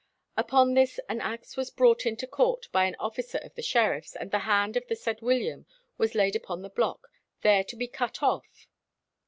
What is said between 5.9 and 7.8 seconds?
was laid upon the block, there to